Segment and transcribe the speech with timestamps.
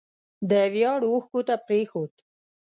[0.49, 2.11] د ویاړ اوښکو ته پرېښود